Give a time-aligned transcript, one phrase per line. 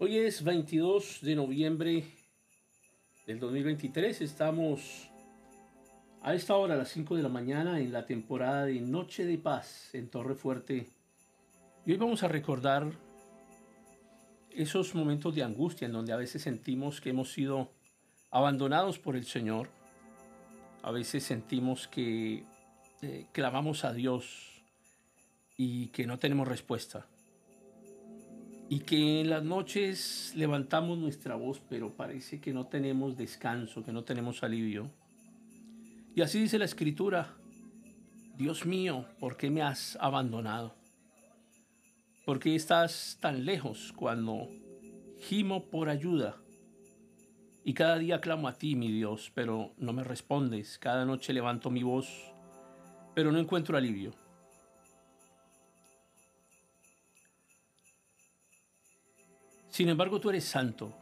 [0.00, 2.04] Hoy es 22 de noviembre
[3.26, 4.20] del 2023.
[4.20, 5.10] Estamos
[6.22, 9.38] a esta hora, a las 5 de la mañana, en la temporada de Noche de
[9.38, 10.86] Paz en Torre Fuerte.
[11.84, 12.92] Y hoy vamos a recordar
[14.50, 17.72] esos momentos de angustia en donde a veces sentimos que hemos sido
[18.30, 19.68] abandonados por el Señor.
[20.82, 22.44] A veces sentimos que
[23.02, 24.62] eh, clamamos a Dios
[25.56, 27.08] y que no tenemos respuesta
[28.70, 33.92] y que en las noches levantamos nuestra voz, pero parece que no tenemos descanso, que
[33.92, 34.90] no tenemos alivio.
[36.14, 37.34] Y así dice la escritura,
[38.36, 40.74] Dios mío, ¿por qué me has abandonado?
[42.26, 44.48] ¿Por qué estás tan lejos cuando
[45.18, 46.36] gimo por ayuda?
[47.64, 50.78] Y cada día clamo a ti, mi Dios, pero no me respondes.
[50.78, 52.08] Cada noche levanto mi voz,
[53.14, 54.12] pero no encuentro alivio.
[59.78, 60.92] Sin embargo, tú eres santo.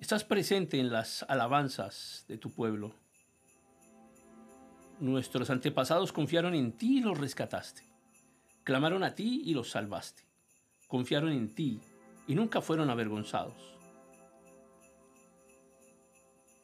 [0.00, 2.94] Estás presente en las alabanzas de tu pueblo.
[5.00, 7.82] Nuestros antepasados confiaron en ti y los rescataste.
[8.64, 10.22] Clamaron a ti y los salvaste.
[10.86, 11.78] Confiaron en ti
[12.26, 13.76] y nunca fueron avergonzados.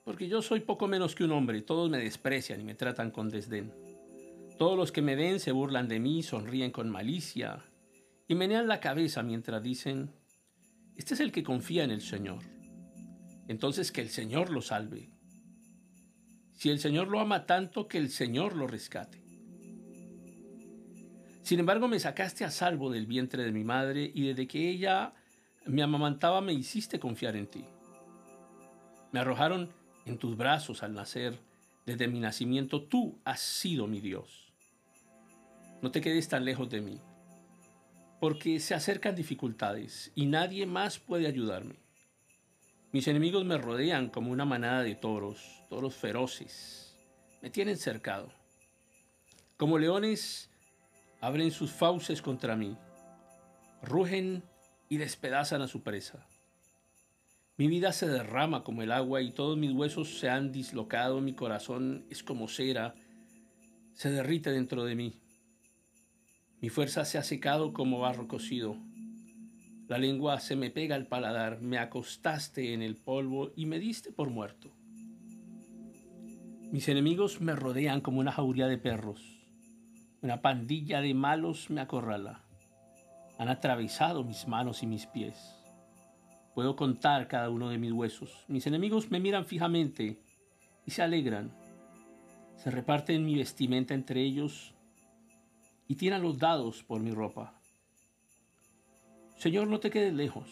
[0.06, 3.28] Porque yo soy poco menos que un hombre, todos me desprecian y me tratan con
[3.28, 3.74] desdén.
[4.56, 7.62] Todos los que me ven se burlan de mí, sonríen con malicia
[8.26, 10.10] y menean la cabeza mientras dicen,
[10.96, 12.42] este es el que confía en el Señor.
[13.48, 15.10] Entonces que el Señor lo salve.
[16.52, 19.22] Si el Señor lo ama tanto, que el Señor lo rescate.
[21.42, 25.12] Sin embargo, me sacaste a salvo del vientre de mi madre y desde que ella
[25.66, 27.64] me amamantaba me hiciste confiar en ti.
[29.12, 29.70] Me arrojaron
[30.06, 31.38] en tus brazos al nacer.
[31.84, 34.54] Desde mi nacimiento tú has sido mi Dios.
[35.82, 36.98] No te quedes tan lejos de mí
[38.20, 41.76] porque se acercan dificultades y nadie más puede ayudarme.
[42.92, 46.96] Mis enemigos me rodean como una manada de toros, toros feroces.
[47.42, 48.32] Me tienen cercado.
[49.56, 50.50] Como leones,
[51.20, 52.76] abren sus fauces contra mí.
[53.82, 54.44] Rugen
[54.88, 56.26] y despedazan a su presa.
[57.56, 61.34] Mi vida se derrama como el agua y todos mis huesos se han dislocado, mi
[61.34, 62.94] corazón es como cera,
[63.92, 65.20] se derrite dentro de mí.
[66.64, 68.78] Mi fuerza se ha secado como barro cocido.
[69.86, 74.12] La lengua se me pega al paladar, me acostaste en el polvo y me diste
[74.12, 74.70] por muerto.
[76.72, 79.20] Mis enemigos me rodean como una jauría de perros.
[80.22, 82.40] Una pandilla de malos me acorrala.
[83.36, 85.36] Han atravesado mis manos y mis pies.
[86.54, 88.46] Puedo contar cada uno de mis huesos.
[88.48, 90.18] Mis enemigos me miran fijamente
[90.86, 91.52] y se alegran.
[92.56, 94.74] Se reparten mi vestimenta entre ellos
[95.86, 97.54] y tiran los dados por mi ropa.
[99.36, 100.48] Señor, no te quedes lejos.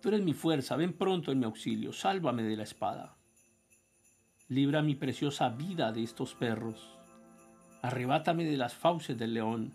[0.00, 3.16] Tú eres mi fuerza, ven pronto en mi auxilio, sálvame de la espada.
[4.48, 6.98] Libra mi preciosa vida de estos perros.
[7.82, 9.74] Arrebátame de las fauces del león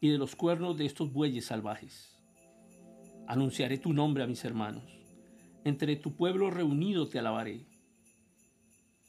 [0.00, 2.16] y de los cuernos de estos bueyes salvajes.
[3.26, 4.84] Anunciaré tu nombre a mis hermanos.
[5.64, 7.66] Entre tu pueblo reunido te alabaré.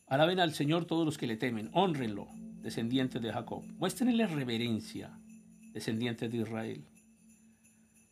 [0.08, 2.28] Alaben al Señor todos los que le temen, honrenlo
[2.62, 3.64] descendientes de Jacob.
[3.78, 5.18] Muéstrenle reverencia,
[5.74, 6.84] descendientes de Israel.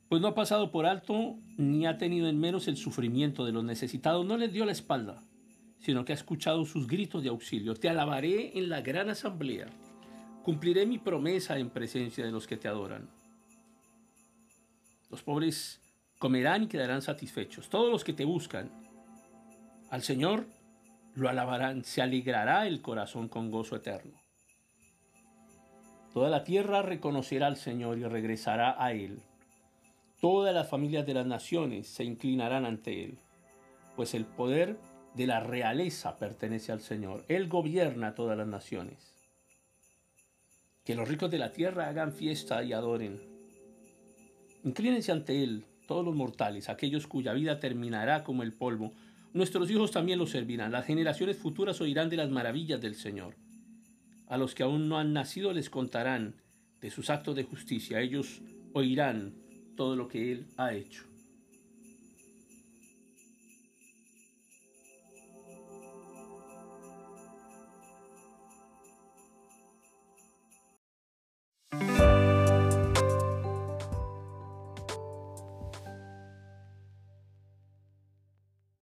[0.10, 3.64] Pues no ha pasado por alto ni ha tenido en menos el sufrimiento de los
[3.64, 5.24] necesitados, no les dio la espalda,
[5.80, 7.76] sino que ha escuchado sus gritos de auxilio.
[7.76, 9.68] Te alabaré en la gran asamblea,
[10.44, 13.10] cumpliré mi promesa en presencia de los que te adoran.
[15.10, 15.82] Los pobres
[16.20, 18.72] comerán y quedarán satisfechos, todos los que te buscan.
[19.90, 20.48] Al Señor
[21.16, 24.27] lo alabarán, se alegrará el corazón con gozo eterno.
[26.14, 29.22] Toda la tierra reconocerá al Señor y regresará a Él.
[30.20, 33.20] Todas las familias de las naciones se inclinarán ante Él,
[33.96, 34.78] pues el poder
[35.14, 37.26] de la realeza pertenece al Señor.
[37.28, 39.14] Él gobierna todas las naciones.
[40.86, 43.22] Que los ricos de la tierra hagan fiesta y adoren.
[44.64, 48.94] Inclínense ante Él todos los mortales, aquellos cuya vida terminará como el polvo.
[49.34, 50.72] Nuestros hijos también lo servirán.
[50.72, 53.36] Las generaciones futuras oirán de las maravillas del Señor.
[54.28, 56.36] A los que aún no han nacido les contarán
[56.82, 58.02] de sus actos de justicia.
[58.02, 58.42] Ellos
[58.74, 59.34] oirán
[59.76, 61.06] todo lo que Él ha hecho.